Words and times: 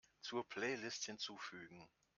Zur 0.19 0.45
Playlist 0.49 1.05
hinzufügen. 1.05 1.87